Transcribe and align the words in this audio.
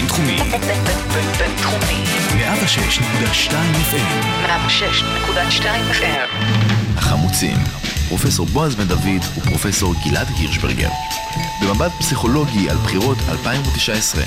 בינתחומי. 0.00 0.36
בינתחומי. 1.38 2.04
106.2 2.32 3.52
FM. 3.90 4.46
106.2 4.46 5.64
FM. 5.92 6.30
החמוצים. 6.96 7.56
פרופסור 8.08 8.46
בועז 8.46 8.74
בן 8.74 8.88
דוד 8.88 9.22
ופרופסור 9.38 9.94
גלעד 10.04 10.26
הירשברגר. 10.38 10.88
במבט 11.62 11.92
פסיכולוגי 11.98 12.70
על 12.70 12.76
בחירות 12.76 13.18
2019. 13.28 14.22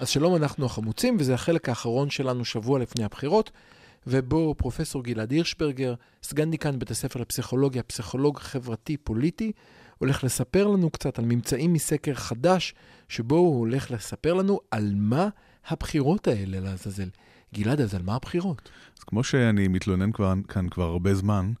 אז 0.00 0.08
שלום, 0.08 0.36
אנחנו 0.36 0.66
החמוצים, 0.66 1.16
וזה 1.20 1.34
החלק 1.34 1.68
האחרון 1.68 2.10
שלנו 2.10 2.44
שבוע 2.44 2.78
לפני 2.78 3.04
הבחירות, 3.04 3.50
ובו 4.06 4.54
פרופסור 4.58 5.02
גלעד 5.02 5.30
הירשברגר, 5.30 5.94
סגן 6.22 6.50
דיקן 6.50 6.78
בית 6.78 6.90
הספר 6.90 7.20
לפסיכולוגיה, 7.20 7.82
פסיכולוג 7.82 8.38
חברתי-פוליטי, 8.38 9.52
הולך 10.00 10.24
לספר 10.24 10.66
לנו 10.66 10.90
קצת 10.90 11.18
על 11.18 11.24
ממצאים 11.24 11.72
מסקר 11.72 12.14
חדש, 12.14 12.74
שבו 13.08 13.36
הוא 13.36 13.58
הולך 13.58 13.90
לספר 13.90 14.34
לנו 14.34 14.60
על 14.70 14.92
מה 14.96 15.28
הבחירות 15.68 16.28
האלה 16.28 16.60
לעזאזל. 16.60 17.08
גלעד, 17.54 17.80
אז 17.80 17.94
על 17.94 18.02
מה 18.02 18.14
הבחירות? 18.14 18.70
אז 18.98 19.04
כמו 19.04 19.24
שאני 19.24 19.68
מתלונן 19.68 20.12
כבר, 20.12 20.34
כאן 20.48 20.68
כבר 20.68 20.84
הרבה 20.84 21.14
זמן, 21.14 21.52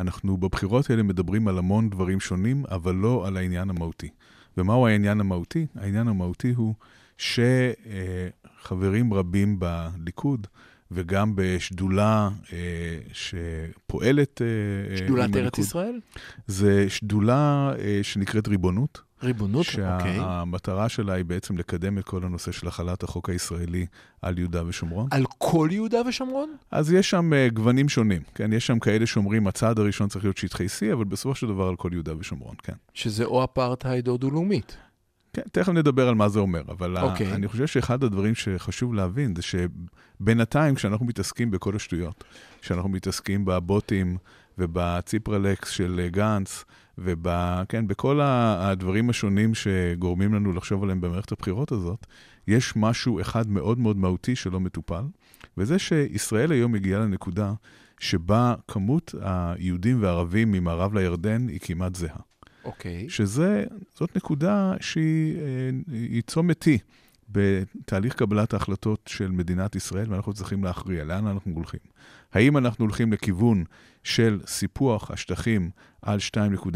אנחנו 0.00 0.36
בבחירות 0.36 0.90
האלה 0.90 1.02
מדברים 1.02 1.48
על 1.48 1.58
המון 1.58 1.90
דברים 1.90 2.20
שונים, 2.20 2.64
אבל 2.70 2.94
לא 2.94 3.26
על 3.26 3.36
העניין 3.36 3.70
המהותי. 3.70 4.08
ומהו 4.56 4.86
העניין 4.86 5.20
המהותי? 5.20 5.66
העניין 5.74 6.08
המהותי 6.08 6.52
הוא 6.52 6.74
שחברים 8.58 9.14
רבים 9.14 9.58
בליכוד, 9.58 10.46
וגם 10.90 11.32
בשדולה 11.36 12.28
אה, 12.52 12.58
שפועלת... 13.12 14.42
אה, 14.42 14.96
שדולת 14.96 15.36
ארץ 15.36 15.58
ישראל? 15.58 16.00
זה 16.46 16.90
שדולה 16.90 17.72
אה, 17.78 18.00
שנקראת 18.02 18.48
ריבונות. 18.48 19.08
ריבונות, 19.22 19.66
אוקיי. 19.66 20.16
שהמטרה 20.16 20.88
שלה 20.88 21.12
היא 21.12 21.24
בעצם 21.24 21.58
לקדם 21.58 21.98
את 21.98 22.04
כל 22.04 22.24
הנושא 22.24 22.52
של 22.52 22.68
החלת 22.68 23.02
החוק 23.02 23.30
הישראלי 23.30 23.86
על 24.22 24.38
יהודה 24.38 24.66
ושומרון. 24.66 25.08
על 25.10 25.24
כל 25.38 25.68
יהודה 25.72 25.98
ושומרון? 26.08 26.56
אז 26.70 26.92
יש 26.92 27.10
שם 27.10 27.30
uh, 27.32 27.54
גוונים 27.54 27.88
שונים, 27.88 28.22
כן? 28.34 28.52
יש 28.52 28.66
שם 28.66 28.78
כאלה 28.78 29.06
שאומרים, 29.06 29.46
הצעד 29.46 29.78
הראשון 29.78 30.08
צריך 30.08 30.24
להיות 30.24 30.36
שטחי 30.36 30.66
C, 30.66 30.92
אבל 30.92 31.04
בסופו 31.04 31.34
של 31.34 31.46
דבר 31.46 31.68
על 31.68 31.76
כל 31.76 31.90
יהודה 31.92 32.18
ושומרון, 32.18 32.54
כן. 32.62 32.72
שזה 32.94 33.24
או 33.24 33.44
אפרטהייד 33.44 34.08
או 34.08 34.16
דו-לאומית. 34.16 34.76
כן, 35.38 35.48
תכף 35.52 35.72
נדבר 35.72 36.08
על 36.08 36.14
מה 36.14 36.28
זה 36.28 36.38
אומר, 36.38 36.62
אבל 36.68 36.96
אוקיי. 36.96 37.10
אוקיי. 37.10 37.32
אני 37.32 37.48
חושב 37.48 37.66
שאחד 37.66 38.04
הדברים 38.04 38.34
שחשוב 38.34 38.94
להבין 38.94 39.34
זה 39.36 39.42
שבינתיים, 39.42 40.74
כשאנחנו 40.74 41.06
מתעסקים 41.06 41.50
בכל 41.50 41.76
השטויות, 41.76 42.24
כשאנחנו 42.60 42.88
מתעסקים 42.88 43.44
בבוטים 43.44 44.16
ובציפרלקס 44.58 45.68
של 45.70 46.08
גנץ, 46.10 46.64
ובכל 46.98 47.64
כן, 47.68 47.84
הדברים 48.58 49.10
השונים 49.10 49.54
שגורמים 49.54 50.34
לנו 50.34 50.52
לחשוב 50.52 50.82
עליהם 50.82 51.00
במערכת 51.00 51.32
הבחירות 51.32 51.72
הזאת, 51.72 52.06
יש 52.48 52.72
משהו 52.76 53.20
אחד 53.20 53.48
מאוד 53.48 53.78
מאוד 53.78 53.96
מהותי 53.96 54.36
שלא 54.36 54.60
מטופל, 54.60 55.04
וזה 55.56 55.78
שישראל 55.78 56.52
היום 56.52 56.72
מגיעה 56.72 57.00
לנקודה 57.00 57.52
שבה 58.00 58.54
כמות 58.68 59.14
היהודים 59.20 60.02
והערבים 60.02 60.52
ממערב 60.52 60.94
לירדן 60.94 61.48
היא 61.48 61.60
כמעט 61.62 61.94
זהה. 61.94 62.27
אוקיי. 62.68 63.06
Okay. 63.06 63.10
שזאת 63.10 64.16
נקודה 64.16 64.74
שהיא 64.80 66.22
צומת 66.26 66.68
T 66.68 66.70
בתהליך 67.28 68.14
קבלת 68.14 68.52
ההחלטות 68.52 69.00
של 69.06 69.30
מדינת 69.30 69.76
ישראל, 69.76 70.12
ואנחנו 70.12 70.32
צריכים 70.32 70.64
להכריע 70.64 71.04
לאן 71.04 71.26
אנחנו 71.26 71.52
הולכים. 71.54 71.80
האם 72.32 72.56
אנחנו 72.56 72.84
הולכים 72.84 73.12
לכיוון 73.12 73.64
של 74.04 74.40
סיפוח 74.46 75.10
השטחים 75.10 75.70
על 76.02 76.18
2.6 76.36 76.70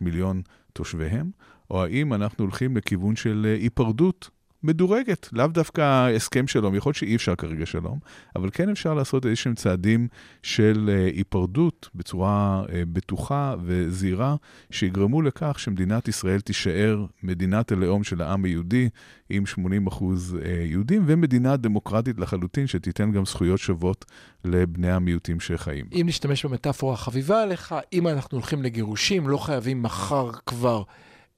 מיליון 0.00 0.42
תושביהם, 0.72 1.30
או 1.70 1.82
האם 1.84 2.14
אנחנו 2.14 2.44
הולכים 2.44 2.76
לכיוון 2.76 3.16
של 3.16 3.46
אה, 3.48 3.54
היפרדות 3.54 4.30
מדורגת, 4.62 5.28
לאו 5.32 5.46
דווקא 5.46 6.08
הסכם 6.16 6.46
שלום, 6.46 6.74
יכול 6.74 6.90
להיות 6.90 6.96
שאי 6.96 7.16
אפשר 7.16 7.34
כרגע 7.34 7.66
שלום, 7.66 7.98
אבל 8.36 8.50
כן 8.52 8.68
אפשר 8.68 8.94
לעשות 8.94 9.26
איזשהם 9.26 9.54
צעדים 9.54 10.08
של 10.42 10.90
uh, 10.90 11.16
היפרדות 11.16 11.88
בצורה 11.94 12.62
uh, 12.66 12.70
בטוחה 12.92 13.54
וזהירה, 13.64 14.36
שיגרמו 14.70 15.22
לכך 15.22 15.58
שמדינת 15.58 16.08
ישראל 16.08 16.40
תישאר 16.40 17.04
מדינת 17.22 17.72
הלאום 17.72 18.04
של 18.04 18.22
העם 18.22 18.44
היהודי, 18.44 18.88
עם 19.30 19.46
80 19.46 19.86
אחוז 19.86 20.36
uh, 20.40 20.48
יהודים, 20.48 21.04
ומדינה 21.06 21.56
דמוקרטית 21.56 22.20
לחלוטין, 22.20 22.66
שתיתן 22.66 23.12
גם 23.12 23.26
זכויות 23.26 23.60
שוות 23.60 24.04
לבני 24.44 24.90
המיעוטים 24.90 25.40
שחיים. 25.40 25.86
אם 25.92 26.04
נשתמש 26.06 26.44
במטאפורה 26.44 26.96
חביבה 26.96 27.42
עליך, 27.42 27.74
אם 27.92 28.08
אנחנו 28.08 28.38
הולכים 28.38 28.62
לגירושים, 28.62 29.28
לא 29.28 29.36
חייבים 29.36 29.82
מחר 29.82 30.30
כבר. 30.46 30.82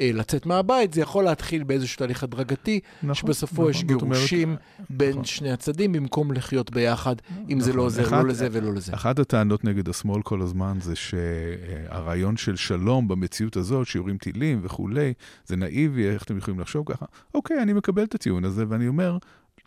אה, 0.00 0.10
לצאת 0.14 0.46
מהבית, 0.46 0.92
זה 0.92 1.00
יכול 1.00 1.24
להתחיל 1.24 1.64
באיזשהו 1.64 1.98
תהליך 1.98 2.22
הדרגתי, 2.22 2.80
נכון, 3.02 3.14
שבסופו 3.14 3.54
נכון, 3.54 3.70
יש 3.70 3.84
גירושים 3.84 4.48
אומרת, 4.48 4.60
בין 4.90 5.10
נכון. 5.10 5.24
שני 5.24 5.52
הצדדים, 5.52 5.92
במקום 5.92 6.32
לחיות 6.32 6.70
ביחד, 6.70 7.16
אם 7.30 7.44
נכון, 7.44 7.60
זה 7.60 7.72
לא 7.72 7.82
עוזר 7.82 8.02
אחד, 8.02 8.22
לא 8.22 8.28
לזה 8.28 8.48
ולא 8.52 8.74
לזה. 8.74 8.94
אחת 8.94 9.18
הטענות 9.18 9.64
נגד 9.64 9.88
השמאל 9.88 10.22
כל 10.22 10.42
הזמן 10.42 10.78
זה 10.80 10.96
שהרעיון 10.96 12.36
של 12.36 12.56
שלום 12.56 13.08
במציאות 13.08 13.56
הזאת, 13.56 13.86
שיורים 13.86 14.18
טילים 14.18 14.60
וכולי, 14.62 15.12
זה 15.46 15.56
נאיבי, 15.56 16.08
איך 16.08 16.22
אתם 16.22 16.38
יכולים 16.38 16.60
לחשוב 16.60 16.92
ככה? 16.92 17.06
אוקיי, 17.34 17.62
אני 17.62 17.72
מקבל 17.72 18.02
את 18.04 18.14
הטיעון 18.14 18.44
הזה, 18.44 18.64
ואני 18.68 18.88
אומר, 18.88 19.18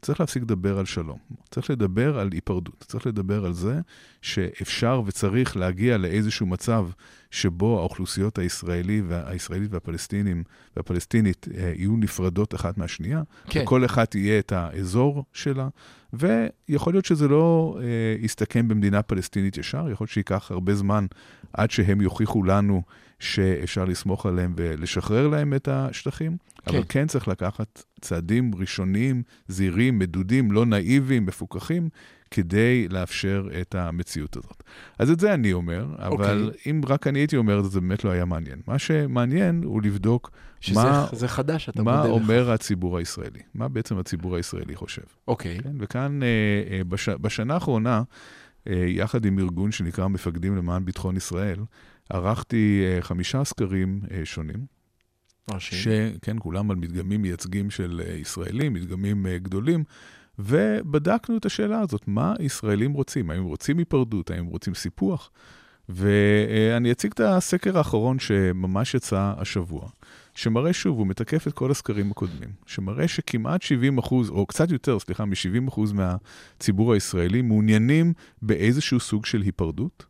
צריך 0.04 0.20
להפסיק 0.20 0.44
לדבר 0.44 0.80
על 0.80 0.86
שלום. 0.86 1.18
צריך 1.52 1.70
לדבר 1.70 2.20
על 2.20 2.30
היפרדות. 2.32 2.86
צריך 2.88 3.08
לדבר 3.08 3.46
על 3.46 3.54
זה 3.54 3.80
שאפשר 4.22 5.02
וצריך 5.06 5.58
להגיע 5.58 5.98
לאיזשהו 5.98 6.46
מצב 6.46 6.88
שבו 7.32 7.80
האוכלוסיות 7.80 8.38
הישראלי 8.38 9.02
והישראלית 9.08 9.74
והפלסטינים 9.74 10.44
והפלסטינית 10.78 11.48
אה, 11.58 11.74
יהיו 11.76 11.98
נפרדות 11.98 12.56
אחת 12.56 12.78
מהשנייה, 12.78 13.22
כן. 13.50 13.62
וכל 13.64 13.86
אחת 13.86 14.16
יהיה 14.16 14.40
את 14.40 14.52
האזור 14.52 15.24
שלה, 15.34 15.68
ויכול 16.14 16.94
להיות 16.94 17.06
שזה 17.06 17.28
לא 17.28 17.78
אה, 17.82 17.86
יסתכם 18.20 18.68
במדינה 18.68 19.02
פלסטינית 19.02 19.58
ישר, 19.58 19.90
יכול 19.92 20.06
להיות 20.06 20.12
שייקח 20.12 20.52
הרבה 20.52 20.76
זמן 20.76 21.06
עד 21.54 21.72
שהם 21.72 22.02
יוכיחו 22.02 22.44
לנו 22.44 22.82
שאפשר 23.24 23.86
לסמוך 23.86 24.26
עליהם 24.26 24.54
ולשחרר 24.58 25.28
להם 25.28 25.54
את 25.54 25.68
השטחים, 25.68 26.38
כן. 26.66 26.76
אבל 26.76 26.84
כן 26.90 27.08
צריך 27.08 27.28
לקחת 27.28 27.84
צעדים 28.02 28.52
ראשוניים, 28.56 29.24
זהירים, 29.48 30.00
מדודים, 30.00 30.52
לא 30.52 30.66
נאיביים, 30.66 31.26
מפוקחים, 31.26 31.90
כדי 32.32 32.88
לאפשר 32.90 33.48
את 33.62 33.76
המציאות 33.76 34.38
הזאת. 34.38 34.64
אז 35.00 35.12
את 35.12 35.20
זה 35.20 35.34
אני 35.34 35.54
אומר, 35.54 35.86
אבל 35.98 36.44
okay. 36.44 36.48
אוקיי. 36.48 36.72
אם 36.72 36.82
רק 36.88 37.08
אני 37.08 37.20
הייתי 37.20 37.38
אומר 37.38 37.60
את 37.60 37.64
זה, 37.64 37.70
זה 37.70 37.82
באמת 37.82 38.04
לא 38.04 38.10
היה 38.10 38.26
מעניין. 38.26 38.60
מה 38.68 38.80
שמעניין 38.80 39.62
הוא 39.64 39.82
לבדוק 39.82 40.32
שזה, 40.60 40.80
מה, 40.80 41.08
זה 41.12 41.28
חדש, 41.28 41.70
אתה 41.70 41.84
מה 41.84 42.06
אומר 42.06 42.44
לך. 42.44 42.50
הציבור 42.50 42.98
הישראלי, 42.98 43.40
מה 43.56 43.68
בעצם 43.68 43.98
הציבור 43.98 44.36
הישראלי 44.36 44.76
חושב. 44.76 45.02
אוקיי. 45.28 45.58
Okay. 45.58 45.64
כן? 45.64 45.72
וכאן, 45.80 46.24
אה, 46.24 46.28
אה, 46.72 46.84
בש, 46.84 47.10
בשנה 47.10 47.54
האחרונה, 47.54 48.04
יחד 48.68 49.26
עם 49.26 49.40
ארגון 49.40 49.72
שנקרא 49.72 50.08
מפקדים 50.08 50.56
למען 50.56 50.86
ביטחון 50.86 51.18
ישראל, 51.18 51.60
ערכתי 52.10 52.84
חמישה 53.02 53.44
סקרים 53.44 54.02
שונים. 54.24 54.66
שכן, 55.60 56.38
כולם 56.40 56.72
על 56.72 56.78
מדגמים 56.78 57.22
מייצגים 57.22 57.70
של 57.70 58.02
ישראלים, 58.22 58.74
מדגמים 58.74 59.26
גדולים. 59.42 59.84
ובדקנו 60.40 61.38
את 61.38 61.46
השאלה 61.46 61.80
הזאת, 61.80 62.08
מה 62.08 62.34
ישראלים 62.40 62.94
רוצים? 62.94 63.30
האם 63.30 63.44
רוצים 63.44 63.78
היפרדות? 63.78 64.32
האם 64.32 64.46
רוצים 64.46 64.74
סיפוח? 64.74 65.32
ואני 65.90 66.92
אציג 66.92 67.12
את 67.12 67.20
הסקר 67.20 67.78
האחרון 67.78 68.20
שממש 68.20 68.96
יצא 68.96 69.34
השבוע, 69.38 69.90
שמראה 70.36 70.74
שוב, 70.74 70.98
הוא 70.98 71.08
מתקף 71.08 71.48
את 71.48 71.54
כל 71.54 71.72
הסקרים 71.72 72.12
הקודמים, 72.12 72.50
שמראה 72.66 73.08
שכמעט 73.08 73.62
70 73.62 73.98
אחוז, 73.98 74.30
או 74.30 74.46
קצת 74.46 74.72
יותר, 74.72 75.00
סליחה, 75.00 75.26
מ-70 75.26 75.70
אחוז 75.70 75.94
מהציבור 75.94 76.94
הישראלי 76.94 77.42
מעוניינים 77.42 78.14
באיזשהו 78.42 79.00
סוג 79.00 79.26
של 79.26 79.42
היפרדות, 79.42 80.06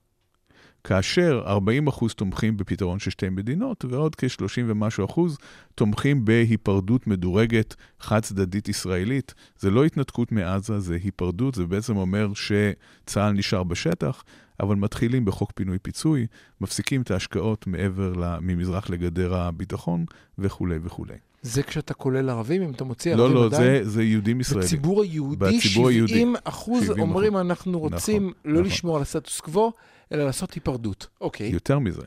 כאשר 0.83 1.43
40 1.45 1.87
אחוז 1.87 2.13
תומכים 2.13 2.57
בפתרון 2.57 2.99
של 2.99 3.11
שתי 3.11 3.29
מדינות, 3.29 3.85
ועוד 3.89 4.15
כ-30 4.15 4.63
ומשהו 4.67 5.05
אחוז 5.05 5.37
תומכים 5.75 6.25
בהיפרדות 6.25 7.07
מדורגת 7.07 7.75
חד-צדדית 7.99 8.69
ישראלית. 8.69 9.33
זה 9.59 9.71
לא 9.71 9.85
התנתקות 9.85 10.31
מעזה, 10.31 10.79
זה 10.79 10.97
היפרדות, 11.03 11.55
זה 11.55 11.65
בעצם 11.65 11.97
אומר 11.97 12.29
שצה"ל 12.33 13.31
נשאר 13.31 13.63
בשטח, 13.63 14.23
אבל 14.59 14.75
מתחילים 14.75 15.25
בחוק 15.25 15.51
פינוי-פיצוי, 15.55 16.27
מפסיקים 16.61 17.01
את 17.01 17.11
ההשקעות 17.11 17.67
מעבר, 17.67 18.13
ממזרח 18.41 18.89
לגדר 18.89 19.35
הביטחון 19.35 20.05
וכולי 20.37 20.79
וכולי. 20.83 21.15
זה 21.41 21.63
כשאתה 21.63 21.93
כולל 21.93 22.29
ערבים, 22.29 22.61
אם 22.61 22.71
אתה 22.71 22.83
מוציא 22.83 23.15
לא, 23.15 23.23
ערבים 23.23 23.37
לא, 23.37 23.45
עדיין? 23.45 23.73
לא, 23.73 23.79
לא, 23.79 23.83
זה 23.83 24.03
יהודים 24.03 24.39
ישראלים. 24.39 24.65
בציבור 24.65 25.01
היהודי, 25.01 25.61
70 25.61 26.35
אחוז 26.43 26.89
אומרים, 26.89 27.37
אנחנו 27.37 27.79
רוצים 27.79 28.27
נכון, 28.27 28.33
לא 28.45 28.53
נכון. 28.53 28.65
לשמור 28.65 28.95
על 28.95 29.01
הסטטוס 29.01 29.39
קוו, 29.39 29.71
אלא 30.11 30.25
לעשות 30.25 30.53
היפרדות. 30.53 31.07
אוקיי. 31.21 31.49
יותר 31.49 31.79
מזה. 31.79 32.01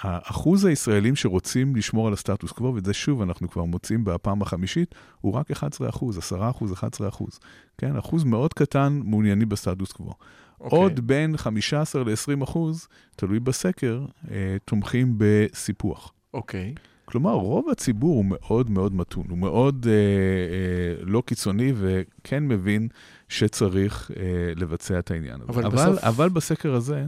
האחוז 0.00 0.64
הישראלים 0.64 1.16
שרוצים 1.16 1.76
לשמור 1.76 2.06
על 2.06 2.12
הסטטוס 2.12 2.52
קוו, 2.52 2.74
ואת 2.74 2.84
זה 2.84 2.94
שוב 2.94 3.22
אנחנו 3.22 3.50
כבר 3.50 3.64
מוצאים 3.64 4.04
בפעם 4.04 4.42
החמישית, 4.42 4.94
הוא 5.20 5.32
רק 5.32 5.50
11 5.50 5.88
אחוז, 5.88 6.18
10 6.18 6.50
אחוז, 6.50 6.72
11 6.72 7.08
אחוז. 7.08 7.38
כן, 7.78 7.96
אחוז 7.96 8.24
מאוד 8.24 8.54
קטן 8.54 9.00
מעוניינים 9.04 9.48
בסטטוס 9.48 9.92
קוו. 9.92 10.12
Okay. 10.60 10.64
אוקיי. 10.64 10.78
עוד 10.78 11.00
בין 11.06 11.36
15 11.36 12.04
ל-20 12.04 12.44
אחוז, 12.44 12.88
תלוי 13.16 13.40
בסקר, 13.40 14.04
אה, 14.30 14.56
תומכים 14.64 15.14
בסיפוח. 15.18 16.12
אוקיי. 16.34 16.74
Okay. 16.76 16.80
כלומר, 17.04 17.32
רוב 17.32 17.68
הציבור 17.70 18.16
הוא 18.16 18.24
מאוד 18.28 18.70
מאוד 18.70 18.94
מתון, 18.94 19.24
הוא 19.28 19.38
מאוד 19.38 19.86
אה, 19.88 19.92
אה, 19.92 21.04
לא 21.06 21.22
קיצוני 21.26 21.72
וכן 21.76 22.48
מבין 22.48 22.88
שצריך 23.28 24.10
אה, 24.16 24.22
לבצע 24.56 24.98
את 24.98 25.10
העניין 25.10 25.34
הזה. 25.40 25.52
אבל 25.52 25.66
אבל, 25.66 25.76
בסוף- 25.76 26.04
אבל 26.04 26.28
בסקר 26.28 26.74
הזה 26.74 27.06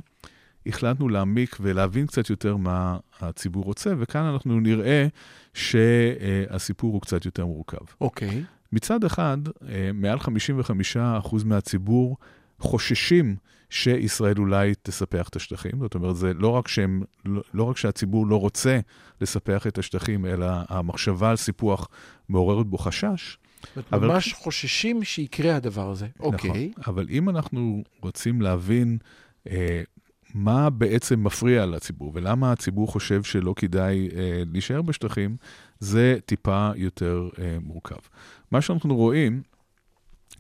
החלטנו 0.67 1.09
להעמיק 1.09 1.57
ולהבין 1.61 2.07
קצת 2.07 2.31
יותר 2.31 2.57
מה 2.57 2.99
הציבור 3.21 3.65
רוצה, 3.65 3.91
וכאן 3.99 4.23
אנחנו 4.25 4.61
נראה 4.61 5.07
שהסיפור 5.55 6.93
הוא 6.93 7.01
קצת 7.01 7.25
יותר 7.25 7.47
מורכב. 7.47 7.85
אוקיי. 8.01 8.45
מצד 8.73 9.05
אחד, 9.05 9.39
אה, 9.69 9.91
מעל 9.95 10.19
55% 10.19 11.45
מהציבור 11.45 12.17
חוששים 12.61 13.37
שישראל 13.71 14.35
אולי 14.39 14.73
תספח 14.83 15.29
את 15.29 15.37
השטחים. 15.37 15.73
זאת 15.81 15.95
אומרת, 15.95 16.17
זה 16.17 16.35
לא 16.35 16.49
רק, 16.49 16.69
שהם, 16.69 17.03
לא, 17.25 17.43
לא 17.55 17.65
רק 17.65 17.77
שהציבור 17.77 18.27
לא 18.27 18.37
רוצה 18.41 18.81
לספח 19.21 19.67
את 19.67 19.79
השטחים, 19.79 20.27
אלא 20.27 20.47
המחשבה 20.69 21.31
על 21.31 21.37
סיפוח 21.37 21.89
מעוררת 22.29 22.67
בו 22.67 22.79
חשש. 22.79 23.39
זאת 23.77 23.85
אבל- 23.93 24.09
ממש 24.09 24.33
חוששים 24.33 25.05
שיקרה 25.05 25.57
הדבר 25.57 25.91
הזה. 25.91 26.07
אוקיי. 26.21 26.51
נכון. 26.71 26.85
אבל 26.87 27.07
אם 27.11 27.29
אנחנו 27.29 27.83
רוצים 28.03 28.43
להבין 28.43 28.99
אה, 29.51 29.83
מה 30.35 30.71
בעצם 30.71 31.25
מפריע 31.25 31.67
לציבור 31.67 32.13
ולמה 32.15 32.53
הציבור 32.53 32.89
חושב 32.89 33.23
שלא 33.23 33.55
כדאי 33.57 34.09
אה, 34.17 34.43
להישאר 34.53 34.83
בשטחים, 34.83 35.37
זה 35.79 36.19
טיפה 36.27 36.71
יותר 36.77 37.29
אה, 37.39 37.57
מורכב. 37.63 37.97
מה 38.51 38.61
שאנחנו 38.61 38.97
רואים 38.97 39.43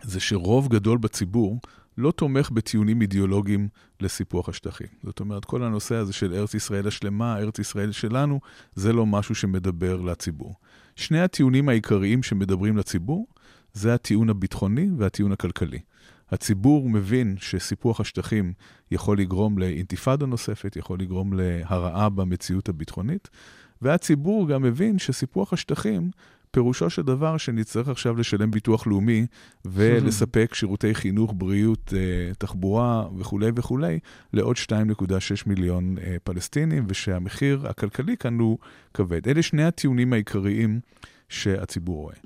זה 0.02 0.20
שרוב 0.20 0.68
גדול 0.68 0.98
בציבור 0.98 1.60
לא 1.98 2.10
תומך 2.10 2.50
בטיעונים 2.50 3.02
אידיאולוגיים 3.02 3.68
לסיפוח 4.00 4.48
השטחים. 4.48 4.86
זאת 5.02 5.20
אומרת, 5.20 5.44
כל 5.44 5.62
הנושא 5.62 5.94
הזה 5.94 6.12
של 6.12 6.34
ארץ 6.34 6.54
ישראל 6.54 6.88
השלמה, 6.88 7.38
ארץ 7.38 7.58
ישראל 7.58 7.92
שלנו, 7.92 8.40
זה 8.74 8.92
לא 8.92 9.06
משהו 9.06 9.34
שמדבר 9.34 9.96
לציבור. 10.00 10.54
שני 10.96 11.20
הטיעונים 11.20 11.68
העיקריים 11.68 12.22
שמדברים 12.22 12.76
לציבור 12.76 13.26
זה 13.72 13.94
הטיעון 13.94 14.30
הביטחוני 14.30 14.88
והטיעון 14.96 15.32
הכלכלי. 15.32 15.78
הציבור 16.30 16.88
מבין 16.88 17.36
שסיפוח 17.38 18.00
השטחים 18.00 18.52
יכול 18.90 19.18
לגרום 19.18 19.58
לאינתיפאדה 19.58 20.26
נוספת, 20.26 20.76
יכול 20.76 21.00
לגרום 21.00 21.32
להרעה 21.32 22.08
במציאות 22.08 22.68
הביטחונית, 22.68 23.28
והציבור 23.82 24.48
גם 24.48 24.62
מבין 24.62 24.98
שסיפוח 24.98 25.52
השטחים, 25.52 26.10
פירושו 26.50 26.90
של 26.90 27.02
דבר 27.02 27.36
שנצטרך 27.36 27.88
עכשיו 27.88 28.16
לשלם 28.16 28.50
ביטוח 28.50 28.86
לאומי 28.86 29.26
ולספק 29.64 30.54
שירותי 30.54 30.94
חינוך, 30.94 31.34
בריאות, 31.36 31.94
אה, 31.96 32.34
תחבורה 32.38 33.08
וכולי 33.18 33.50
וכולי 33.54 33.98
לעוד 34.32 34.56
2.6 34.56 35.46
מיליון 35.46 35.96
אה, 35.98 36.16
פלסטינים, 36.24 36.84
ושהמחיר 36.88 37.66
הכלכלי 37.68 38.16
כאן 38.16 38.38
הוא 38.38 38.58
כבד. 38.94 39.28
אלה 39.28 39.42
שני 39.42 39.64
הטיעונים 39.64 40.12
העיקריים 40.12 40.80
שהציבור 41.28 42.02
רואה. 42.02 42.16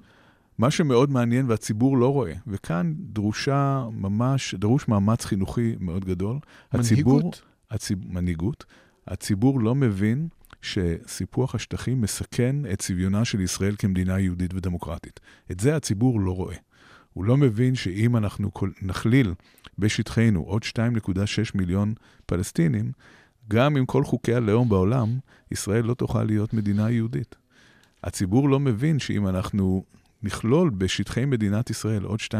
מה 0.58 0.70
שמאוד 0.70 1.10
מעניין 1.10 1.50
והציבור 1.50 1.98
לא 1.98 2.12
רואה, 2.12 2.32
וכאן 2.46 2.94
דרושה 2.96 3.86
ממש, 3.92 4.54
דרוש 4.54 4.88
מאמץ 4.88 5.24
חינוכי 5.24 5.74
מאוד 5.80 6.04
גדול. 6.04 6.38
הציבור, 6.72 7.14
מנהיגות. 7.14 7.42
הציב, 7.70 7.98
מנהיגות. 8.08 8.64
הציבור 9.06 9.60
לא 9.60 9.74
מבין 9.74 10.28
שסיפוח 10.62 11.54
השטחים 11.54 12.00
מסכן 12.00 12.56
את 12.72 12.78
צביונה 12.78 13.24
של 13.24 13.40
ישראל 13.40 13.74
כמדינה 13.78 14.20
יהודית 14.20 14.54
ודמוקרטית. 14.54 15.20
את 15.50 15.60
זה 15.60 15.76
הציבור 15.76 16.20
לא 16.20 16.30
רואה. 16.30 16.56
הוא 17.12 17.24
לא 17.24 17.36
מבין 17.36 17.74
שאם 17.74 18.16
אנחנו 18.16 18.54
כל- 18.54 18.70
נכליל 18.82 19.34
בשטחנו 19.78 20.40
עוד 20.42 20.62
2.6 20.64 21.54
מיליון 21.54 21.94
פלסטינים, 22.26 22.92
גם 23.48 23.76
עם 23.76 23.86
כל 23.86 24.04
חוקי 24.04 24.34
הלאום 24.34 24.68
בעולם, 24.68 25.18
ישראל 25.50 25.84
לא 25.84 25.94
תוכל 25.94 26.24
להיות 26.24 26.54
מדינה 26.54 26.90
יהודית. 26.90 27.34
הציבור 28.04 28.48
לא 28.48 28.60
מבין 28.60 28.98
שאם 28.98 29.28
אנחנו 29.28 29.84
נכלול 30.22 30.70
בשטחי 30.70 31.24
מדינת 31.24 31.70
ישראל 31.70 32.02
עוד 32.02 32.20
2.6 32.20 32.34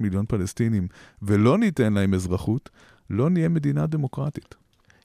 מיליון 0.00 0.26
פלסטינים 0.28 0.88
ולא 1.22 1.58
ניתן 1.58 1.92
להם 1.92 2.14
אזרחות, 2.14 2.70
לא 3.10 3.30
נהיה 3.30 3.48
מדינה 3.48 3.86
דמוקרטית. 3.86 4.54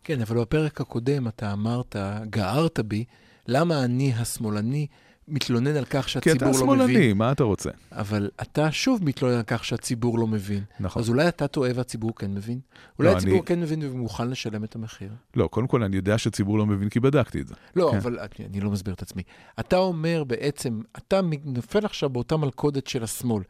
כן, 0.04 0.22
אבל 0.22 0.42
בפרק 0.42 0.82
הקודם 0.82 1.28
אתה 1.28 1.54
אמרת, 1.54 1.96
גערת 2.30 2.80
בי, 2.80 3.04
למה 3.48 3.84
אני 3.84 4.14
השמאלני 4.14 4.88
מתלונן 5.28 5.76
על 5.76 5.86
כך 5.86 6.06
כי 6.06 6.12
שהציבור 6.12 6.36
אתה 6.38 6.60
לא 6.60 6.76
מבין. 6.76 6.88
שמאלני, 6.88 7.14
מה 7.14 7.32
אתה 7.32 7.44
רוצה? 7.44 7.70
אבל 7.92 8.30
אתה 8.42 8.72
שוב 8.72 9.00
מתלונן 9.04 9.36
על 9.36 9.44
כך 9.48 9.66
שהציבור 9.66 10.20
לא 10.20 10.28
מבין. 10.28 10.64
נכון. 10.80 11.02
אז 11.02 11.10
אולי 11.10 11.28
אתה 11.28 11.48
טועה 11.48 11.72
והציבור 11.76 12.16
כן 12.16 12.34
מבין? 12.34 12.60
אולי 13.00 13.12
לא, 13.12 13.18
הציבור 13.18 13.38
אני- 13.38 13.46
כן 13.46 13.60
מבין 13.60 13.84
ומוכן 13.92 14.30
לשלם 14.30 14.64
את 14.64 14.76
המחיר? 14.76 15.10
לא, 15.36 15.48
קודם 15.48 15.68
כל 15.68 15.84
אני 15.84 15.96
יודע 15.96 16.18
שהציבור 16.18 16.58
לא 16.58 16.66
מבין 16.66 16.90
כי 16.90 17.00
בדקתי 17.00 17.42
את 17.42 17.48
זה. 17.48 17.56
לא, 17.76 17.90
כן. 17.92 17.98
אבל 17.98 18.20
אני, 18.20 18.48
אני 18.50 18.60
לא 18.60 18.72
מסביר 18.72 18.94
את 18.94 19.02
עצמי. 19.02 19.24
אתה 19.60 19.78
אומר 19.78 20.24
בעצם, 20.24 20.82
אתה 20.98 21.20
נופל 21.46 21.86
עכשיו 21.86 22.10
באותה 22.10 22.38
מלכודת 22.38 22.88
של 22.88 23.04
השמאל, 23.04 23.44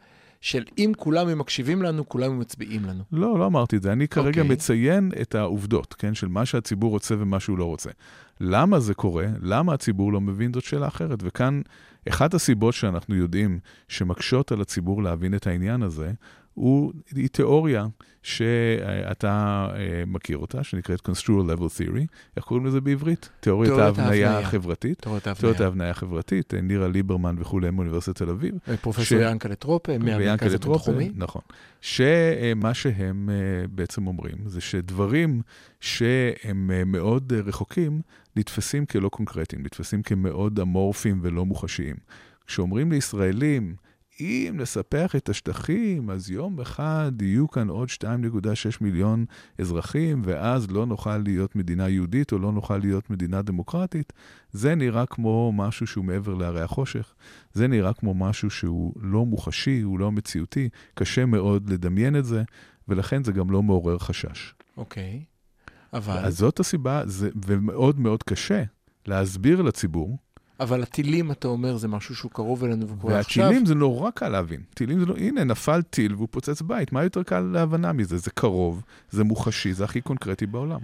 של 0.43 0.63
אם 0.77 0.91
כולם 0.97 1.27
הם 1.27 1.37
מקשיבים 1.37 1.81
לנו, 1.81 2.09
כולם 2.09 2.31
הם 2.31 2.39
מצביעים 2.39 2.85
לנו. 2.85 3.03
לא, 3.11 3.39
לא 3.39 3.45
אמרתי 3.45 3.77
את 3.77 3.81
זה. 3.81 3.91
אני 3.91 4.07
כרגע 4.07 4.41
אוקיי. 4.41 4.55
מציין 4.55 5.11
את 5.21 5.35
העובדות, 5.35 5.93
כן, 5.93 6.13
של 6.13 6.27
מה 6.27 6.45
שהציבור 6.45 6.91
רוצה 6.91 7.15
ומה 7.19 7.39
שהוא 7.39 7.57
לא 7.57 7.65
רוצה. 7.65 7.89
למה 8.41 8.79
זה 8.79 8.93
קורה? 8.93 9.25
למה 9.41 9.73
הציבור 9.73 10.13
לא 10.13 10.21
מבין? 10.21 10.53
זאת 10.53 10.63
שאלה 10.63 10.87
אחרת. 10.87 11.19
וכאן, 11.23 11.61
אחת 12.09 12.33
הסיבות 12.33 12.73
שאנחנו 12.73 13.15
יודעים 13.15 13.59
שמקשות 13.87 14.51
על 14.51 14.61
הציבור 14.61 15.03
להבין 15.03 15.35
את 15.35 15.47
העניין 15.47 15.83
הזה, 15.83 16.11
הוא, 16.53 16.93
היא 17.15 17.27
תיאוריה 17.29 17.85
שאתה 18.23 19.67
אה, 19.75 20.03
מכיר 20.07 20.37
אותה, 20.37 20.63
שנקראת 20.63 20.99
Construal 21.09 21.57
Level 21.57 21.61
Theory. 21.79 22.05
איך 22.37 22.45
קוראים 22.45 22.65
לזה 22.65 22.81
בעברית? 22.81 23.29
תיאוריית 23.39 23.73
ההבניה. 23.73 24.39
החברתית. 24.39 25.01
תיאוריית 25.01 25.61
ההבניה. 25.61 25.89
החברתית, 25.89 26.53
אה, 26.53 26.61
נירה 26.61 26.87
ליברמן 26.87 27.35
וכולי 27.39 27.69
מאוניברסיטת 27.71 28.17
תל 28.17 28.29
אביב. 28.29 28.55
פרופסור 28.81 29.03
ש- 29.05 29.11
ינקלה 29.11 29.55
טרופה, 29.55 29.97
מהמרכז 29.97 30.53
הבינתחומי. 30.53 31.11
נכון. 31.15 31.41
שמה 31.81 32.73
שהם 32.73 33.29
אה, 33.29 33.67
בעצם 33.67 34.07
אומרים 34.07 34.35
זה 34.45 34.61
שדברים 34.61 35.41
שהם 35.79 36.71
אה, 36.73 36.83
מאוד 36.85 37.33
אה, 37.35 37.41
רחוקים 37.41 38.01
נתפסים 38.35 38.85
כלא 38.85 39.09
קונקרטיים, 39.09 39.63
נתפסים 39.63 40.01
כמאוד 40.01 40.59
אמורפיים 40.59 41.19
ולא 41.21 41.45
מוחשיים. 41.45 41.95
כשאומרים 42.47 42.91
לישראלים, 42.91 43.75
אם 44.19 44.55
נספח 44.57 45.15
את 45.15 45.29
השטחים, 45.29 46.09
אז 46.09 46.31
יום 46.31 46.59
אחד 46.59 47.11
יהיו 47.21 47.47
כאן 47.47 47.69
עוד 47.69 47.89
2.6 47.89 48.07
מיליון 48.81 49.25
אזרחים, 49.59 50.21
ואז 50.25 50.71
לא 50.71 50.85
נוכל 50.85 51.17
להיות 51.17 51.55
מדינה 51.55 51.89
יהודית 51.89 52.31
או 52.31 52.39
לא 52.39 52.51
נוכל 52.51 52.77
להיות 52.77 53.09
מדינה 53.09 53.41
דמוקרטית, 53.41 54.13
זה 54.51 54.75
נראה 54.75 55.05
כמו 55.05 55.51
משהו 55.55 55.87
שהוא 55.87 56.05
מעבר 56.05 56.33
להרי 56.33 56.61
החושך. 56.61 57.13
זה 57.53 57.67
נראה 57.67 57.93
כמו 57.93 58.13
משהו 58.13 58.49
שהוא 58.49 58.93
לא 59.01 59.25
מוחשי, 59.25 59.81
הוא 59.81 59.99
לא 59.99 60.11
מציאותי, 60.11 60.69
קשה 60.93 61.25
מאוד 61.25 61.69
לדמיין 61.69 62.15
את 62.15 62.25
זה, 62.25 62.43
ולכן 62.87 63.23
זה 63.23 63.31
גם 63.31 63.51
לא 63.51 63.63
מעורר 63.63 63.97
חשש. 63.97 64.53
אוקיי. 64.77 65.23
אבל, 65.93 66.25
אז 66.25 66.37
זאת 66.37 66.59
הסיבה, 66.59 67.01
זה, 67.05 67.29
ומאוד 67.45 67.99
מאוד 67.99 68.23
קשה 68.23 68.63
להסביר 69.05 69.61
לציבור, 69.61 70.17
אבל 70.59 70.83
הטילים, 70.83 71.31
אתה 71.31 71.47
אומר, 71.47 71.77
זה 71.77 71.87
משהו 71.87 72.15
שהוא 72.15 72.31
קרוב 72.31 72.63
אלינו 72.63 72.89
וקורה 72.89 73.19
עכשיו. 73.19 73.43
והטילים 73.43 73.65
זה 73.65 73.75
נורא 73.75 74.11
קל 74.11 74.29
להבין. 74.29 74.61
טילים 74.73 74.99
זה 74.99 75.05
לא, 75.05 75.15
הנה, 75.17 75.43
נפל 75.43 75.81
טיל 75.81 76.15
והוא 76.15 76.27
פוצץ 76.31 76.61
בית, 76.61 76.91
מה 76.91 77.03
יותר 77.03 77.23
קל 77.23 77.39
להבנה 77.39 77.93
מזה? 77.93 78.17
זה 78.17 78.31
קרוב, 78.31 78.83
זה 79.09 79.23
מוחשי, 79.23 79.73
זה 79.73 79.83
הכי 79.83 80.01
קונקרטי 80.01 80.45
בעולם. 80.45 80.79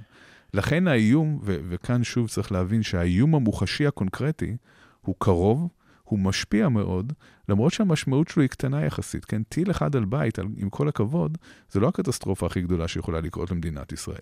לכן 0.53 0.87
האיום, 0.87 1.39
ו- 1.43 1.57
וכאן 1.69 2.03
שוב 2.03 2.29
צריך 2.29 2.51
להבין 2.51 2.83
שהאיום 2.83 3.35
המוחשי 3.35 3.87
הקונקרטי 3.87 4.57
הוא 5.01 5.15
קרוב, 5.17 5.67
הוא 6.03 6.19
משפיע 6.19 6.69
מאוד, 6.69 7.13
למרות 7.49 7.73
שהמשמעות 7.73 8.27
שלו 8.27 8.41
היא 8.41 8.49
קטנה 8.49 8.85
יחסית. 8.85 9.25
כן, 9.25 9.43
טיל 9.43 9.71
אחד 9.71 9.95
על 9.95 10.05
בית, 10.05 10.39
על, 10.39 10.45
עם 10.57 10.69
כל 10.69 10.87
הכבוד, 10.87 11.37
זה 11.71 11.79
לא 11.79 11.87
הקטסטרופה 11.87 12.45
הכי 12.45 12.61
גדולה 12.61 12.87
שיכולה 12.87 13.21
לקרות 13.21 13.51
למדינת 13.51 13.91
ישראל. 13.91 14.21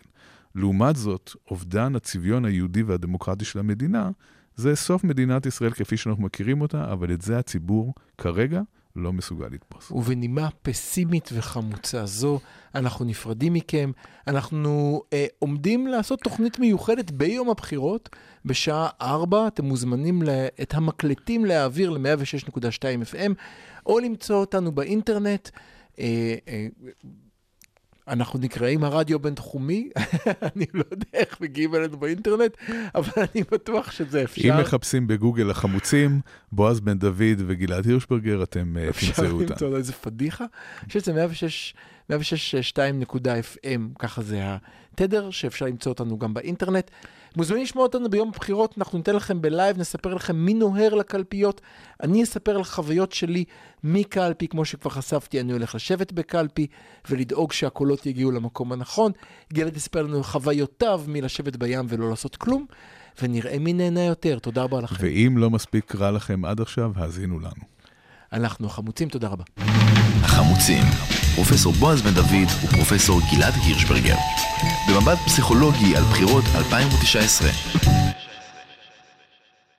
לעומת 0.55 0.95
זאת, 0.95 1.31
אובדן 1.51 1.95
הצביון 1.95 2.45
היהודי 2.45 2.83
והדמוקרטי 2.83 3.45
של 3.45 3.59
המדינה, 3.59 4.09
זה 4.57 4.75
סוף 4.75 5.03
מדינת 5.03 5.45
ישראל 5.45 5.71
כפי 5.71 5.97
שאנחנו 5.97 6.23
מכירים 6.23 6.61
אותה, 6.61 6.93
אבל 6.93 7.13
את 7.13 7.21
זה 7.21 7.39
הציבור 7.39 7.93
כרגע 8.17 8.61
לא 8.95 9.13
מסוגל 9.13 9.47
לתפוס. 9.51 9.91
ובנימה 9.91 10.49
פסימית 10.61 11.29
וחמוצה 11.33 12.05
זו, 12.05 12.39
אנחנו 12.75 13.05
נפרדים 13.05 13.53
מכם. 13.53 13.91
אנחנו 14.27 15.01
אה, 15.13 15.25
עומדים 15.39 15.87
לעשות 15.87 16.19
תוכנית 16.19 16.59
מיוחדת 16.59 17.11
ביום 17.11 17.49
הבחירות, 17.49 18.09
בשעה 18.45 18.89
4. 19.01 19.47
אתם 19.47 19.65
מוזמנים 19.65 20.21
ל- 20.23 20.29
את 20.61 20.73
המקלטים 20.73 21.45
להעביר 21.45 21.89
ל-106.2 21.89 22.81
FM, 23.13 23.31
או 23.85 23.99
למצוא 23.99 24.35
אותנו 24.35 24.71
באינטרנט. 24.71 25.49
אה, 25.99 26.35
אה, 26.47 26.67
אנחנו 28.07 28.39
נקראים 28.39 28.83
הרדיו 28.83 29.15
הבינתחומי, 29.15 29.89
אני 30.55 30.65
לא 30.73 30.83
יודע 30.91 31.05
איך 31.13 31.41
מגיעים 31.41 31.75
אלינו 31.75 31.97
באינטרנט, 31.97 32.57
אבל 32.95 33.11
אני 33.17 33.43
בטוח 33.51 33.91
שזה 33.91 34.23
אפשר. 34.23 34.49
אם 34.49 34.61
מחפשים 34.61 35.07
בגוגל 35.07 35.49
החמוצים, 35.49 36.21
בועז 36.51 36.79
בן 36.79 36.97
דוד 36.97 37.41
וגלעד 37.47 37.85
הירשברגר, 37.85 38.43
אתם 38.43 38.77
אה, 38.77 38.89
אפשר 38.89 39.07
תמצאו 39.07 39.41
אותם. 39.41 39.51
למצוא 39.53 39.69
לו 39.69 39.77
איזה 39.77 39.93
פדיחה. 39.93 40.45
אני 40.79 40.87
חושב 40.87 40.99
שזה 40.99 41.13
106, 41.13 41.73
106.2.FM, 42.11 43.81
ככה 43.99 44.21
זה 44.21 44.43
התדר, 44.93 45.31
שאפשר 45.31 45.65
למצוא 45.65 45.91
אותנו 45.91 46.19
גם 46.19 46.33
באינטרנט. 46.33 46.91
מוזמנים 47.35 47.63
לשמוע 47.63 47.83
אותנו 47.83 48.09
ביום 48.09 48.29
הבחירות, 48.29 48.75
אנחנו 48.77 48.97
ניתן 48.97 49.15
לכם 49.15 49.41
בלייב, 49.41 49.77
נספר 49.77 50.13
לכם 50.13 50.35
מי 50.35 50.53
נוהר 50.53 50.93
לקלפיות. 50.93 51.61
אני 52.03 52.23
אספר 52.23 52.55
על 52.55 52.63
חוויות 52.63 53.11
שלי 53.11 53.45
מקלפי, 53.83 54.47
כמו 54.47 54.65
שכבר 54.65 54.89
חשפתי, 54.89 55.39
אני 55.39 55.53
הולך 55.53 55.75
לשבת 55.75 56.11
בקלפי 56.11 56.67
ולדאוג 57.09 57.51
שהקולות 57.51 58.05
יגיעו 58.05 58.31
למקום 58.31 58.71
הנכון. 58.71 59.11
גלעד 59.53 59.77
יספר 59.77 60.01
לנו 60.01 60.23
חוויותיו 60.23 61.01
מלשבת 61.07 61.55
בים 61.55 61.85
ולא 61.89 62.09
לעשות 62.09 62.35
כלום, 62.35 62.65
ונראה 63.21 63.59
מי 63.59 63.73
נהנה 63.73 64.03
יותר. 64.03 64.39
תודה 64.39 64.63
רבה 64.63 64.81
לכם. 64.81 64.95
ואם 64.99 65.37
לא 65.37 65.49
מספיק 65.49 65.95
רע 65.95 66.11
לכם 66.11 66.45
עד 66.45 66.61
עכשיו, 66.61 66.91
האזינו 66.95 67.39
לנו. 67.39 67.76
אנחנו 68.33 68.67
החמוצים, 68.67 69.09
תודה 69.09 69.27
רבה. 69.27 69.43
החמוצים, 70.23 70.83
פרופסור 71.35 71.73
בועז 71.73 72.01
בן 72.01 72.13
דוד 72.13 72.47
ופרופסור 72.63 73.21
גלעד 73.31 73.53
הירשברגר. 73.63 74.15
במבט 74.89 75.17
פסיכולוגי 75.25 75.95
על 75.95 76.03
בחירות 76.03 76.43
2019. 76.55 77.49